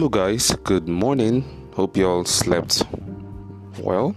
Hello, 0.00 0.08
guys. 0.08 0.56
Good 0.64 0.88
morning. 0.88 1.44
Hope 1.74 1.94
you 1.94 2.08
all 2.08 2.24
slept 2.24 2.84
well. 3.80 4.16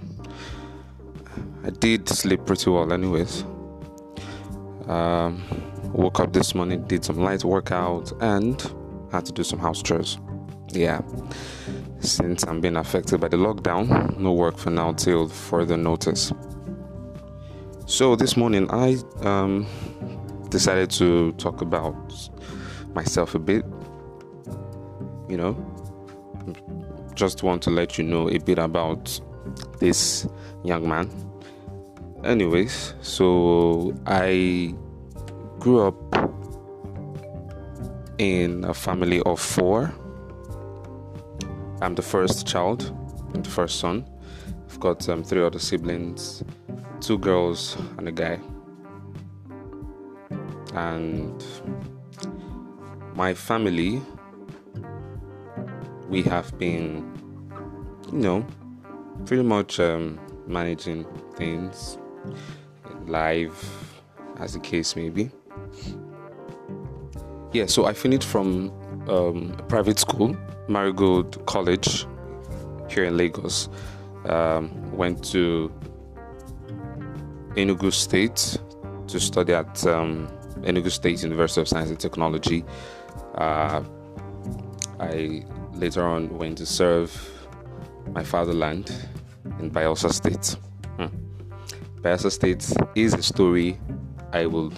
I 1.66 1.72
did 1.72 2.08
sleep 2.08 2.46
pretty 2.46 2.70
well, 2.70 2.94
anyways. 2.94 3.44
Um, 4.88 5.44
woke 5.92 6.22
up 6.22 6.32
this 6.32 6.56
morning, 6.56 6.88
did 6.88 7.04
some 7.04 7.18
light 7.18 7.44
workout, 7.44 8.14
and 8.22 8.62
had 9.12 9.26
to 9.26 9.34
do 9.34 9.44
some 9.44 9.60
house 9.60 9.84
chores. 9.84 10.20
Yeah, 10.72 11.02
since 12.00 12.46
I'm 12.46 12.62
being 12.62 12.78
affected 12.78 13.20
by 13.20 13.28
the 13.28 13.36
lockdown, 13.36 14.18
no 14.18 14.32
work 14.32 14.58
for 14.58 14.70
now 14.70 14.94
till 14.94 15.28
further 15.28 15.76
notice. 15.76 16.32
So 17.88 18.16
this 18.16 18.38
morning, 18.38 18.72
I 18.72 19.00
um, 19.20 19.68
decided 20.48 20.92
to 20.92 21.34
talk 21.34 21.60
about 21.60 21.94
myself 22.96 23.36
a 23.36 23.40
bit. 23.40 23.66
You 25.34 25.38
know, 25.38 25.58
just 27.16 27.42
want 27.42 27.64
to 27.64 27.72
let 27.72 27.98
you 27.98 28.04
know 28.04 28.30
a 28.30 28.38
bit 28.38 28.60
about 28.60 29.20
this 29.80 30.28
young 30.64 30.88
man. 30.88 31.10
Anyways, 32.24 32.94
so 33.02 33.96
I 34.06 34.76
grew 35.58 35.88
up 35.88 35.96
in 38.20 38.64
a 38.66 38.76
family 38.76 39.22
of 39.22 39.40
four. 39.40 39.92
I'm 41.82 41.96
the 41.96 42.04
first 42.04 42.46
child, 42.46 42.96
I'm 43.34 43.42
the 43.42 43.50
first 43.50 43.80
son. 43.80 44.06
I've 44.70 44.80
got 44.80 45.10
um, 45.10 45.24
three 45.24 45.44
other 45.44 45.58
siblings, 45.58 46.44
two 47.02 47.18
girls 47.18 47.76
and 47.98 48.08
a 48.08 48.12
guy. 48.12 48.40
And 50.76 51.44
my 53.16 53.34
family, 53.34 54.00
we 56.14 56.22
have 56.22 56.56
been, 56.60 57.04
you 58.12 58.20
know, 58.20 58.46
pretty 59.26 59.42
much 59.42 59.80
um, 59.80 60.20
managing 60.46 61.08
things 61.34 61.98
live, 63.08 63.58
as 64.38 64.54
the 64.54 64.60
case 64.60 64.96
may 64.96 65.10
be. 65.10 65.32
Yeah, 67.52 67.66
so 67.66 67.86
I 67.86 67.94
finished 67.94 68.28
from 68.28 68.72
um, 69.10 69.56
a 69.58 69.64
private 69.64 69.98
school, 69.98 70.38
Marigold 70.68 71.44
College, 71.48 72.06
here 72.92 73.06
in 73.06 73.18
Lagos. 73.18 73.68
Um, 74.26 74.70
went 74.96 75.24
to 75.32 75.74
Enugu 77.56 77.92
State 77.92 78.60
to 79.08 79.20
study 79.20 79.54
at 79.54 79.84
um, 79.88 80.28
Enugu 80.62 80.92
State 80.92 81.24
University 81.24 81.62
of 81.62 81.68
Science 81.68 81.90
and 81.90 82.00
Technology. 82.00 82.64
Uh, 83.34 83.82
I 85.00 85.44
later 85.76 86.04
on 86.04 86.38
went 86.38 86.58
to 86.60 86.66
serve 86.66 87.12
my 88.12 88.24
fatherland 88.24 88.94
in 89.60 89.72
Bayelsa 89.72 90.12
State. 90.12 90.58
Hmm. 90.98 91.08
Bayelsa 92.02 92.32
State 92.32 92.72
is 92.96 93.14
a 93.14 93.24
story 93.24 93.80
I 94.32 94.46
will 94.46 94.74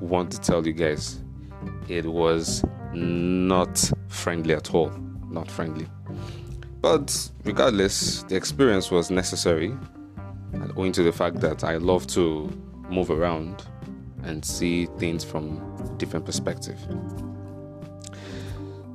want 0.00 0.32
to 0.32 0.40
tell 0.40 0.66
you 0.66 0.72
guys. 0.72 1.20
It 1.88 2.06
was 2.06 2.64
not 2.92 3.90
friendly 4.08 4.54
at 4.54 4.74
all. 4.74 4.90
Not 5.28 5.50
friendly. 5.50 5.86
But 6.80 7.30
regardless, 7.44 8.22
the 8.24 8.36
experience 8.36 8.90
was 8.90 9.10
necessary, 9.10 9.76
and 10.52 10.72
owing 10.76 10.92
to 10.92 11.02
the 11.02 11.12
fact 11.12 11.40
that 11.40 11.62
I 11.62 11.76
love 11.76 12.06
to 12.08 12.50
move 12.88 13.10
around 13.10 13.64
and 14.22 14.44
see 14.44 14.86
things 14.98 15.24
from 15.24 15.96
different 15.98 16.24
perspective. 16.26 16.78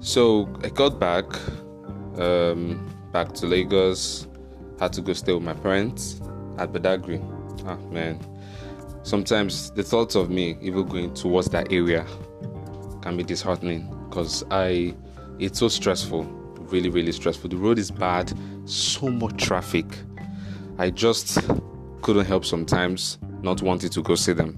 So 0.06 0.48
I 0.64 0.70
got 0.70 1.00
back, 1.00 1.26
um, 2.20 2.96
back 3.12 3.34
to 3.34 3.48
Lagos. 3.48 4.28
Had 4.80 4.94
to 4.94 5.02
go 5.02 5.14
stay 5.14 5.34
with 5.34 5.42
my 5.42 5.56
parents 5.56 6.22
at 6.60 6.72
Badagry. 6.72 7.20
Ah 7.66 7.78
man, 7.90 8.20
sometimes 9.02 9.72
the 9.72 9.82
thoughts 9.82 10.14
of 10.14 10.30
me 10.30 10.58
even 10.62 10.86
going 10.86 11.16
towards 11.16 11.50
that 11.50 11.74
area 11.74 12.06
can 13.02 13.18
be 13.18 13.24
disheartening 13.24 13.90
because 14.08 14.44
I, 14.52 14.94
it's 15.40 15.58
so 15.58 15.70
stressful, 15.70 16.24
really 16.70 16.90
really 16.90 17.12
stressful. 17.12 17.50
The 17.50 17.58
road 17.58 17.80
is 17.80 17.90
bad, 17.90 18.32
so 18.66 19.10
much 19.10 19.44
traffic. 19.44 19.88
I 20.78 20.92
just 20.92 21.40
couldn't 22.04 22.26
help 22.26 22.46
sometimes 22.46 23.18
not 23.42 23.64
wanting 23.64 23.90
to 23.90 24.04
go 24.04 24.14
see 24.14 24.34
them, 24.34 24.54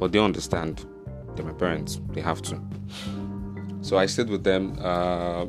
but 0.00 0.12
they 0.12 0.18
understand. 0.18 0.86
They're 1.34 1.44
my 1.44 1.52
parents. 1.52 2.00
They 2.12 2.22
have 2.22 2.40
to. 2.42 2.58
So 3.86 3.96
I 3.96 4.06
stayed 4.06 4.30
with 4.30 4.42
them 4.42 4.76
uh, 4.82 5.46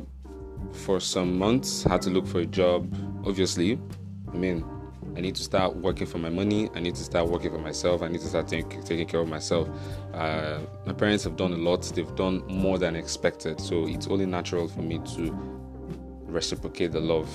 for 0.70 1.00
some 1.00 1.36
months. 1.36 1.82
Had 1.82 2.02
to 2.02 2.10
look 2.10 2.24
for 2.24 2.38
a 2.38 2.46
job. 2.46 2.94
Obviously, 3.26 3.80
I 4.32 4.36
mean, 4.36 4.64
I 5.16 5.20
need 5.20 5.34
to 5.34 5.42
start 5.42 5.74
working 5.74 6.06
for 6.06 6.18
my 6.18 6.28
money. 6.28 6.70
I 6.76 6.78
need 6.78 6.94
to 6.94 7.02
start 7.02 7.28
working 7.28 7.50
for 7.50 7.58
myself. 7.58 8.00
I 8.00 8.06
need 8.06 8.20
to 8.20 8.28
start 8.28 8.46
take, 8.46 8.84
taking 8.84 9.08
care 9.08 9.18
of 9.18 9.28
myself. 9.28 9.68
Uh, 10.14 10.60
my 10.86 10.92
parents 10.92 11.24
have 11.24 11.34
done 11.34 11.52
a 11.52 11.56
lot. 11.56 11.82
They've 11.82 12.14
done 12.14 12.46
more 12.46 12.78
than 12.78 12.94
expected. 12.94 13.60
So 13.60 13.88
it's 13.88 14.06
only 14.06 14.26
natural 14.26 14.68
for 14.68 14.82
me 14.82 15.00
to 15.16 15.36
reciprocate 16.26 16.92
the 16.92 17.00
love. 17.00 17.28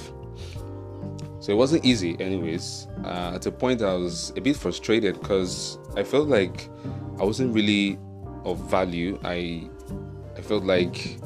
So 1.41 1.52
it 1.52 1.56
wasn't 1.56 1.84
easy, 1.84 2.16
anyways. 2.22 2.88
Uh, 3.03 3.34
at 3.35 3.46
a 3.46 3.52
point, 3.52 3.81
I 3.81 3.94
was 3.96 4.31
a 4.38 4.40
bit 4.40 4.56
frustrated 4.56 5.20
because 5.20 5.80
I 5.97 6.03
felt 6.06 6.30
like 6.30 6.70
I 7.20 7.25
wasn't 7.25 7.53
really 7.53 8.00
of 8.46 8.58
value. 8.70 9.20
I 9.25 9.70
I 10.38 10.41
felt 10.41 10.63
like 10.63 11.19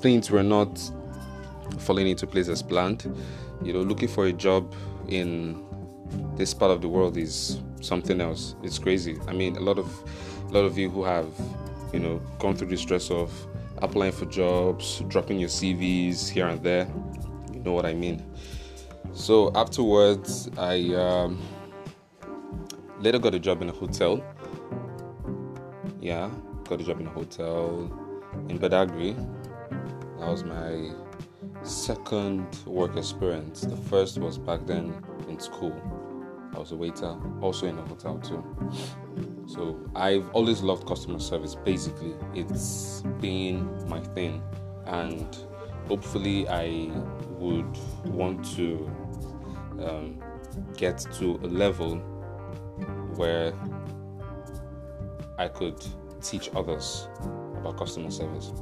things 0.00 0.30
were 0.30 0.42
not 0.42 0.78
falling 1.78 2.08
into 2.08 2.26
place 2.26 2.48
as 2.48 2.62
planned. 2.62 3.04
You 3.62 3.72
know, 3.72 3.80
looking 3.80 4.08
for 4.08 4.26
a 4.26 4.32
job 4.32 4.74
in 5.08 5.64
this 6.36 6.52
part 6.52 6.70
of 6.70 6.82
the 6.82 6.88
world 6.88 7.16
is 7.16 7.60
something 7.80 8.20
else. 8.20 8.54
It's 8.62 8.78
crazy. 8.78 9.18
I 9.28 9.32
mean, 9.32 9.56
a 9.56 9.60
lot 9.60 9.78
of 9.78 9.88
a 10.48 10.52
lot 10.52 10.64
of 10.64 10.76
you 10.76 10.90
who 10.90 11.04
have, 11.04 11.28
you 11.92 12.00
know, 12.00 12.18
gone 12.38 12.54
through 12.54 12.68
the 12.68 12.76
stress 12.76 13.10
of 13.10 13.32
applying 13.78 14.12
for 14.12 14.26
jobs, 14.26 15.02
dropping 15.08 15.38
your 15.38 15.48
CVs 15.48 16.28
here 16.28 16.46
and 16.46 16.62
there, 16.62 16.86
you 17.52 17.60
know 17.60 17.72
what 17.72 17.86
I 17.86 17.94
mean. 17.94 18.24
So 19.12 19.52
afterwards, 19.54 20.48
I 20.58 20.94
um, 20.94 21.40
later 23.00 23.18
got 23.18 23.34
a 23.34 23.38
job 23.38 23.62
in 23.62 23.68
a 23.68 23.72
hotel. 23.72 24.22
Yeah, 26.00 26.30
got 26.64 26.80
a 26.80 26.84
job 26.84 27.00
in 27.00 27.06
a 27.06 27.10
hotel 27.10 27.90
in 28.48 28.58
Badagry. 28.58 29.14
That 30.18 30.28
was 30.28 30.44
my 30.44 30.92
second 31.62 32.46
work 32.66 32.96
experience. 32.96 33.62
The 33.62 33.76
first 33.76 34.18
was 34.18 34.38
back 34.38 34.66
then 34.66 34.94
in 35.28 35.38
school. 35.38 35.74
I 36.54 36.58
was 36.58 36.72
a 36.72 36.76
waiter, 36.76 37.16
also 37.40 37.66
in 37.66 37.78
a 37.78 37.82
hotel 37.82 38.18
too. 38.18 38.42
So 39.46 39.78
I've 39.94 40.28
always 40.30 40.62
loved 40.62 40.86
customer 40.86 41.18
service. 41.18 41.54
Basically, 41.54 42.14
it's 42.34 43.02
been 43.20 43.88
my 43.88 44.00
thing, 44.00 44.42
and 44.86 45.36
hopefully, 45.88 46.48
I 46.48 46.90
would 47.38 47.76
want 48.06 48.44
to 48.56 48.90
um, 49.80 50.22
get 50.76 50.98
to 51.18 51.40
a 51.42 51.48
level 51.48 51.96
where 53.16 53.52
I 55.38 55.48
could 55.48 55.84
teach 56.24 56.50
others 56.54 57.08
about 57.56 57.76
customer 57.76 58.10
service. 58.10 58.52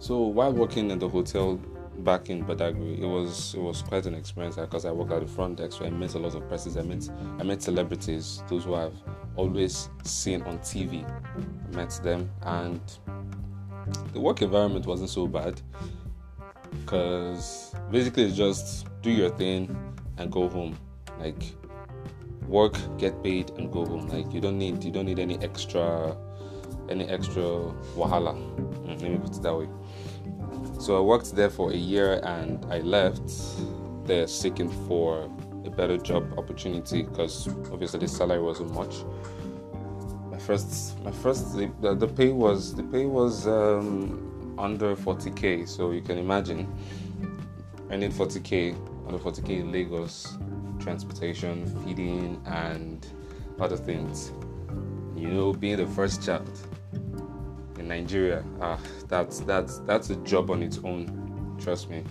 So 0.00 0.18
while 0.18 0.52
working 0.52 0.90
in 0.90 0.98
the 0.98 1.08
hotel 1.08 1.56
back 1.98 2.30
in 2.30 2.44
Badagry, 2.44 3.00
it 3.00 3.06
was 3.06 3.54
it 3.54 3.60
was 3.60 3.82
quite 3.82 4.06
an 4.06 4.14
experience 4.14 4.56
because 4.56 4.84
I 4.84 4.92
worked 4.92 5.12
at 5.12 5.20
the 5.20 5.26
front 5.26 5.58
desk, 5.58 5.78
so 5.78 5.84
I 5.84 5.90
met 5.90 6.14
a 6.14 6.18
lot 6.18 6.34
of 6.34 6.48
persons. 6.48 6.76
I 6.76 6.82
met 6.82 7.08
I 7.38 7.42
met 7.42 7.62
celebrities, 7.62 8.42
those 8.48 8.64
who 8.64 8.74
I've 8.74 8.96
always 9.36 9.90
seen 10.04 10.42
on 10.42 10.58
TV. 10.60 11.04
I 11.04 11.76
met 11.76 12.00
them, 12.02 12.30
and 12.42 12.80
the 14.12 14.20
work 14.20 14.42
environment 14.42 14.86
wasn't 14.86 15.10
so 15.10 15.26
bad 15.26 15.60
because 16.80 17.74
basically 17.90 18.24
it's 18.24 18.36
just 18.36 18.86
do 19.02 19.10
your 19.10 19.30
thing 19.30 19.76
and 20.18 20.30
go 20.30 20.48
home. 20.48 20.78
Like 21.18 21.42
work, 22.50 22.76
get 22.98 23.22
paid, 23.22 23.50
and 23.50 23.72
go 23.72 23.86
home. 23.86 24.08
Like 24.08 24.32
you 24.32 24.40
don't 24.40 24.58
need 24.58 24.84
you 24.84 24.90
don't 24.90 25.06
need 25.06 25.18
any 25.18 25.38
extra 25.38 26.16
any 26.88 27.04
extra 27.08 27.42
wahala. 27.96 28.34
Mm, 28.84 29.00
let 29.00 29.10
me 29.10 29.18
put 29.18 29.36
it 29.36 29.42
that 29.42 29.56
way. 29.56 29.68
So 30.78 30.96
I 30.96 31.00
worked 31.00 31.34
there 31.34 31.50
for 31.50 31.70
a 31.70 31.76
year 31.76 32.20
and 32.24 32.64
I 32.70 32.80
left 32.80 33.22
there 34.04 34.26
seeking 34.26 34.70
for 34.88 35.30
a 35.64 35.70
better 35.70 35.96
job 35.96 36.38
opportunity 36.38 37.02
because 37.02 37.48
obviously 37.72 38.00
the 38.00 38.08
salary 38.08 38.42
wasn't 38.42 38.72
much. 38.74 38.96
My 40.30 40.38
first, 40.38 40.98
my 41.04 41.12
first, 41.12 41.56
the, 41.56 41.94
the 41.94 42.08
pay 42.08 42.32
was 42.32 42.74
the 42.74 42.82
pay 42.82 43.04
was 43.04 43.46
um, 43.46 44.56
under 44.58 44.96
40k. 44.96 45.68
So 45.68 45.90
you 45.90 46.00
can 46.00 46.18
imagine, 46.18 46.66
I 47.90 47.96
need 47.96 48.12
40k 48.12 48.74
under 49.06 49.18
40k 49.18 49.60
in 49.60 49.72
Lagos, 49.72 50.38
transportation, 50.80 51.66
feeding, 51.84 52.40
and 52.46 53.06
other 53.60 53.76
things. 53.76 54.32
You 55.16 55.28
know, 55.28 55.52
being 55.52 55.76
the 55.76 55.86
first 55.86 56.24
child 56.24 56.48
in 57.78 57.88
Nigeria, 57.88 58.44
ah, 58.60 58.78
that's 59.08 59.40
that's 59.40 59.78
that's 59.80 60.10
a 60.10 60.16
job 60.16 60.50
on 60.50 60.62
its 60.62 60.78
own. 60.84 61.56
Trust 61.60 61.90
me. 61.90 62.04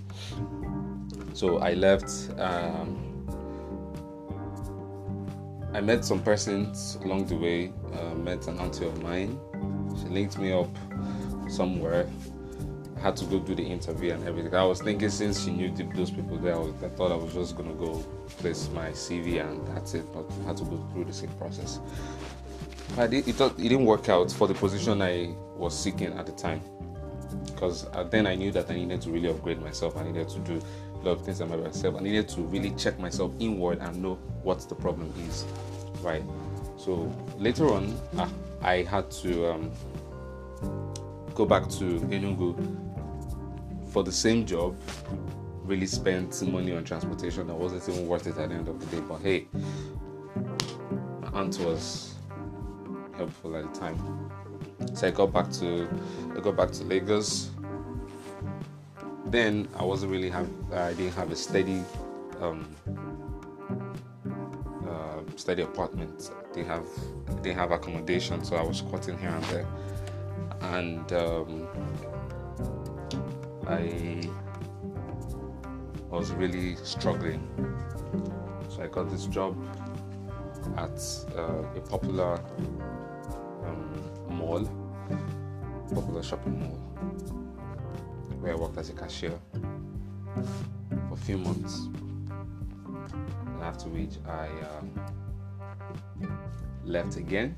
So 1.33 1.57
I 1.57 1.74
left. 1.74 2.12
Um, 2.39 3.06
I 5.74 5.81
met 5.81 6.04
some 6.04 6.21
persons 6.21 6.98
along 7.04 7.25
the 7.27 7.36
way. 7.36 7.74
Uh, 7.94 8.16
met 8.16 8.48
an 8.48 8.60
auntie 8.60 8.86
of 8.86 9.01
mine. 9.01 9.39
She 10.01 10.07
linked 10.07 10.38
me 10.38 10.51
up 10.51 10.69
somewhere. 11.48 12.07
I 13.00 13.01
had 13.01 13.16
to 13.18 13.25
go 13.25 13.40
do 13.40 13.56
the 13.56 13.63
interview 13.63 14.12
and 14.12 14.28
everything. 14.28 14.54
I 14.54 14.66
was 14.66 14.81
thinking 14.81 15.10
since 15.10 15.46
she 15.46 15.51
knew 15.51 15.72
those 15.96 16.12
people 16.12 16.38
there, 16.38 16.56
I, 16.56 16.60
was, 16.60 16.74
I 16.84 16.90
thought 16.90 17.13
I 17.13 17.16
was 17.16 17.34
just 17.34 17.56
gonna 17.56 17.74
go 17.74 18.04
place 18.40 18.69
my 18.74 18.90
CV 18.90 19.42
and 19.42 19.66
that's 19.69 19.94
it. 19.94 20.06
But 20.12 20.30
I 20.44 20.48
had 20.48 20.57
to 20.57 20.66
go 20.66 20.86
through 20.92 21.06
the 21.06 21.13
same 21.13 21.30
process. 21.38 21.80
But 22.98 23.13
it, 23.13 23.25
it, 23.28 23.38
didn't 23.57 23.86
work 23.86 24.10
out 24.10 24.30
for 24.31 24.48
the 24.48 24.54
position 24.54 25.01
I 25.01 25.34
was 25.56 25.78
seeking 25.78 26.12
at 26.12 26.25
the 26.25 26.34
time 26.34 26.62
because 27.46 27.86
uh, 27.94 28.04
then 28.04 28.28
I 28.28 28.36
knew 28.36 28.51
that 28.51 28.69
I 28.69 28.74
needed 28.74 29.02
to 29.04 29.12
really 29.12 29.30
upgrade 29.30 29.62
myself. 29.62 29.95
I 29.95 30.04
needed 30.04 30.28
to 30.28 30.40
do 30.40 30.62
a 31.02 31.06
lot 31.06 31.12
of 31.19 31.25
things 31.25 31.40
by 31.40 31.45
myself. 31.56 31.95
I 31.95 32.00
needed 32.02 32.28
to 32.30 32.42
really 32.42 32.72
check 32.72 33.00
myself 33.00 33.31
inward 33.40 33.80
and 33.80 34.02
know 34.02 34.16
what 34.44 34.60
the 34.68 34.75
problem 34.75 35.13
is, 35.30 35.45
right? 36.02 36.24
So 36.78 37.10
later 37.38 37.72
on, 37.74 37.98
uh, 38.18 38.28
I 38.62 38.81
had 38.81 39.10
to 39.24 39.54
um, 39.54 39.72
go 41.34 41.45
back 41.45 41.69
to 41.69 42.00
Enugu 42.12 42.54
for 43.90 44.04
the 44.04 44.12
same 44.12 44.46
job. 44.46 44.78
Really 45.64 45.88
spent 45.88 46.42
money 46.48 46.76
on 46.76 46.84
transportation 46.84 47.48
that 47.48 47.56
wasn't 47.56 47.88
even 47.90 48.08
worth 48.08 48.26
it 48.28 48.38
at 48.38 48.50
the 48.50 48.56
end 48.56 48.68
of 48.68 48.80
the 48.80 48.96
day. 48.96 49.04
But 49.08 49.22
hey, 49.22 49.48
my 51.22 51.30
aunt 51.40 51.60
was 51.60 52.16
helpful 53.16 53.56
at 53.56 53.72
the 53.72 53.80
time. 53.80 54.30
So 54.94 55.08
I 55.08 55.12
got 55.12 55.32
back 55.32 55.52
to 55.54 55.88
I 56.36 56.40
got 56.40 56.56
back 56.56 56.72
to 56.72 56.84
Lagos. 56.84 57.52
Then 59.26 59.68
I 59.78 59.84
wasn't 59.84 60.12
really 60.12 60.30
have 60.30 60.50
I 60.74 60.94
didn't 60.94 61.14
have 61.14 61.32
a 61.32 61.36
steady 61.36 61.84
um, 62.42 62.68
uh, 64.88 65.22
steady 65.36 65.62
apartment. 65.62 66.32
They 66.54 66.64
have 66.64 66.88
they 67.44 67.54
have 67.54 67.72
accommodation, 67.72 68.44
so 68.44 68.56
I 68.56 68.64
was 68.64 68.78
squatting 68.78 69.18
here 69.20 69.30
and 69.30 69.44
there, 69.46 69.68
and 70.62 71.14
um, 71.14 71.68
I 73.69 74.27
was 76.10 76.31
really 76.31 76.75
struggling. 76.77 77.48
So 78.69 78.81
I 78.81 78.88
got 78.88 79.12
this 79.12 79.27
job 79.27 79.56
at 80.75 81.00
uh, 81.38 81.77
a 81.77 81.81
popular 81.81 82.42
mall, 84.27 84.68
popular 85.94 86.24
shopping 86.24 86.60
mall, 86.60 86.77
where 88.39 88.54
I 88.54 88.56
worked 88.56 88.80
as 88.80 88.89
a 88.89 88.94
cashier 88.94 89.39
for 90.33 91.13
a 91.13 91.18
few 91.18 91.38
months. 91.38 91.89
And 93.45 93.62
after 93.62 93.88
which 93.89 94.16
I 94.27 94.48
um, 94.77 94.89
left 96.86 97.18
again, 97.18 97.56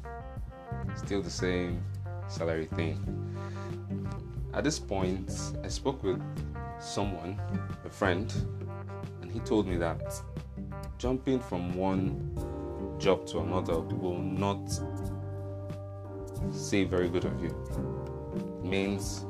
still 0.96 1.22
the 1.22 1.30
same 1.30 1.82
salary 2.28 2.66
thing. 2.66 2.98
At 4.54 4.66
this 4.66 4.80
point, 4.80 5.32
I 5.64 5.70
spoke 5.70 6.04
with 6.04 6.22
someone, 6.80 7.40
a 7.86 7.90
friend, 7.90 8.34
and 9.22 9.32
he 9.32 9.40
told 9.40 9.66
me 9.66 9.78
that 9.78 10.22
jumping 10.98 11.40
from 11.40 11.74
one 11.74 12.36
job 13.00 13.26
to 13.28 13.40
another 13.40 13.80
will 13.80 14.20
not 14.20 14.70
say 16.52 16.84
very 16.84 17.08
good 17.08 17.24
of 17.24 17.42
you. 17.42 17.50
It 18.36 18.66
means 18.66 19.26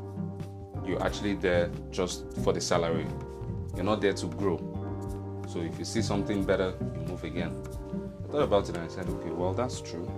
you're 0.86 1.04
actually 1.04 1.36
there 1.36 1.70
just 1.92 2.26
for 2.44 2.52
the 2.52 2.62
salary. 2.62 3.06
You're 3.76 3.86
not 3.86 4.02
there 4.02 4.14
to 4.14 4.26
grow. 4.26 4.58
So 5.48 5.60
if 5.60 5.78
you 5.78 5.86
see 5.86 6.02
something 6.02 6.44
better, 6.44 6.74
you 6.96 7.02
move 7.08 7.24
again. 7.24 7.62
I 8.28 8.32
thought 8.32 8.42
about 8.42 8.70
it 8.70 8.76
and 8.76 8.86
I 8.86 8.88
said, 8.88 9.08
okay, 9.08 9.30
well, 9.30 9.54
that's 9.54 9.82
true. 9.82 10.10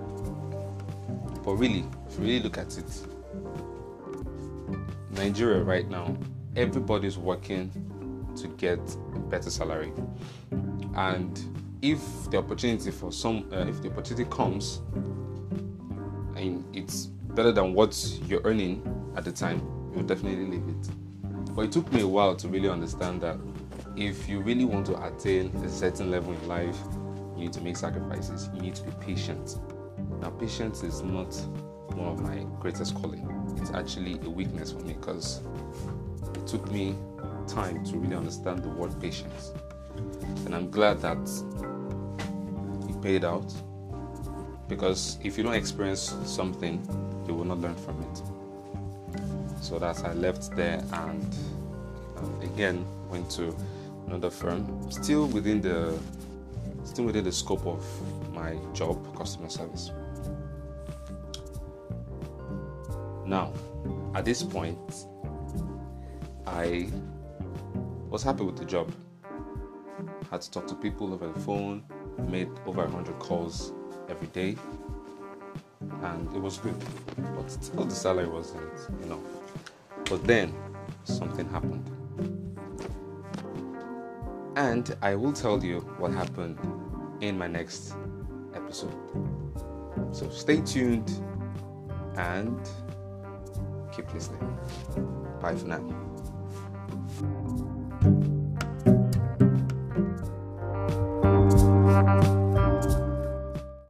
But 1.44 1.56
really, 1.56 1.84
if 2.08 2.18
you 2.18 2.26
really 2.26 2.40
look 2.40 2.58
at 2.58 2.78
it, 2.78 3.08
Nigeria 5.16 5.64
right 5.64 5.90
now, 5.90 6.16
everybody's 6.56 7.18
working 7.18 7.72
to 8.36 8.48
get 8.48 8.80
a 9.16 9.20
better 9.20 9.50
salary. 9.50 9.92
And 10.96 11.40
if 11.82 12.00
the 12.30 12.38
opportunity 12.38 12.92
for 12.92 13.12
some, 13.12 13.48
uh, 13.52 13.66
if 13.68 13.82
the 13.82 13.90
opportunity 13.90 14.30
comes 14.30 14.82
and 16.36 16.64
it's 16.74 17.08
better 17.36 17.52
than 17.52 17.74
what 17.74 17.96
you're 18.28 18.42
earning 18.44 18.82
at 19.16 19.26
the 19.26 19.32
time, 19.32 19.60
you'll 19.94 20.04
definitely 20.04 20.46
leave 20.46 20.68
it. 20.68 21.56
But 21.56 21.66
it 21.66 21.72
took 21.72 21.92
me 21.92 22.02
a 22.02 22.08
while 22.08 22.36
to 22.36 22.48
really 22.48 22.70
understand 22.70 23.22
that 23.22 23.38
if 23.96 24.28
you 24.28 24.40
really 24.42 24.66
want 24.66 24.86
to 24.88 25.06
attain 25.06 25.56
a 25.58 25.70
certain 25.70 26.10
level 26.10 26.34
in 26.34 26.48
life, 26.48 26.78
you 27.36 27.44
need 27.44 27.54
to 27.54 27.62
make 27.62 27.78
sacrifices. 27.78 28.50
You 28.54 28.62
need 28.62 28.76
to 28.76 28.84
be 28.84 28.92
patient. 29.00 29.58
Now, 30.20 30.30
patience 30.30 30.84
is 30.84 31.02
not 31.02 31.34
one 31.96 32.08
of 32.08 32.22
my 32.22 32.46
greatest 32.60 32.96
calling. 32.96 33.33
It's 33.58 33.72
actually 33.72 34.20
a 34.26 34.30
weakness 34.30 34.72
for 34.72 34.80
me 34.80 34.94
because 34.94 35.42
it 36.36 36.48
took 36.48 36.70
me 36.72 36.96
time 37.48 37.84
to 37.86 37.98
really 37.98 38.16
understand 38.16 38.64
the 38.64 38.70
word 38.70 39.00
patience. 39.02 39.52
And 40.46 40.56
I'm 40.56 40.70
glad 40.70 41.02
that 41.02 41.18
it 42.90 43.02
paid 43.02 43.26
out 43.26 43.52
because 44.68 45.18
if 45.24 45.38
you 45.38 45.44
don't 45.44 45.54
experience 45.54 46.16
something, 46.26 46.82
you 47.28 47.34
will 47.34 47.46
not 47.46 47.60
learn 47.60 47.76
from 47.76 48.02
it. 48.02 48.22
So 49.64 49.80
that's 49.80 50.04
I 50.04 50.14
left 50.14 50.56
there 50.56 50.84
and 50.94 51.36
um, 52.18 52.42
again 52.42 52.86
went 53.10 53.30
to 53.32 53.56
another 54.08 54.30
firm, 54.30 54.92
still 54.92 55.28
within 55.28 55.62
the 55.62 55.98
still 56.84 57.06
within 57.06 57.24
the 57.24 57.32
scope 57.32 57.66
of 57.66 57.86
my 58.34 58.58
job, 58.74 58.98
customer 59.18 59.50
service. 59.50 59.92
Now, 63.26 63.54
at 64.16 64.26
this 64.26 64.44
point, 64.44 65.08
I 66.46 66.90
was 68.10 68.22
happy 68.24 68.44
with 68.44 68.58
the 68.58 68.66
job. 68.66 68.92
Had 70.30 70.42
to 70.42 70.52
talk 70.52 70.68
to 70.68 70.76
people 70.76 71.14
over 71.14 71.28
the 71.28 71.40
phone, 71.40 71.84
made 72.30 72.50
over 72.66 72.84
100 72.84 73.18
calls 73.20 73.74
every 74.10 74.28
day, 74.28 74.56
and 76.04 76.36
it 76.36 76.40
was 76.40 76.58
good. 76.58 76.76
But 77.36 77.50
still, 77.50 77.86
the 77.86 77.96
salary 77.96 78.28
wasn't 78.28 78.64
enough. 79.04 79.20
But 80.10 80.26
then 80.26 80.54
something 81.06 81.48
happened, 81.50 81.90
and 84.56 84.96
I 85.02 85.16
will 85.16 85.34
tell 85.34 85.64
you 85.64 85.80
what 85.98 86.12
happened 86.12 86.60
in 87.22 87.38
my 87.38 87.48
next 87.48 87.96
episode. 88.54 88.94
So 90.12 90.30
stay 90.30 90.62
tuned 90.62 91.12
and 92.18 92.60
keep 93.96 94.14
listening. 94.14 94.58
Bye 95.42 95.56
for 95.56 95.68
now. 95.68 95.84